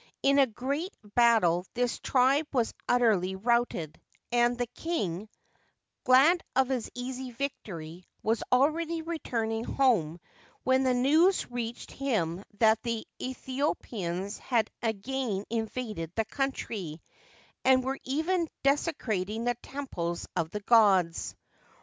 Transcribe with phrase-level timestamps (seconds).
[0.23, 5.29] In a great battle this tribe was utterly routed, and the king,
[6.05, 10.19] glad of his easy victory, was already returning home,
[10.63, 16.99] when the news reached him that the Aethiopians had again invaded the country,
[17.63, 21.35] and were even desecrating the temples of the gods.